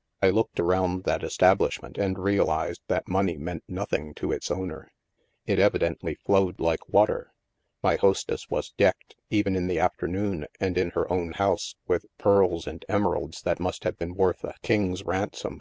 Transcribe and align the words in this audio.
"I 0.22 0.30
looked 0.30 0.60
around 0.60 1.02
that 1.02 1.24
establishment 1.24 1.98
and 1.98 2.16
realized 2.16 2.82
that 2.86 3.08
money 3.08 3.36
meant 3.36 3.64
nothing 3.66 4.14
to 4.14 4.30
its 4.30 4.48
owner. 4.48 4.92
It 5.46 5.58
evi 5.58 5.80
dently 5.82 6.16
flowed 6.16 6.60
like 6.60 6.88
water. 6.88 7.32
My 7.82 7.96
hostess 7.96 8.48
was 8.48 8.70
decked, 8.78 9.16
even 9.30 9.56
in 9.56 9.66
the 9.66 9.80
afternoon 9.80 10.46
and 10.60 10.78
in 10.78 10.90
her 10.90 11.12
own 11.12 11.32
house, 11.32 11.74
with 11.88 12.06
pearls 12.18 12.68
and 12.68 12.84
emeralds 12.88 13.42
that 13.42 13.58
must 13.58 13.82
have 13.82 13.98
been 13.98 14.14
worth 14.14 14.44
a 14.44 14.54
king's 14.62 15.02
ransom. 15.02 15.60